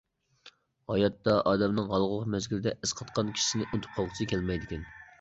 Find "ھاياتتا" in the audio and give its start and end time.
0.91-1.35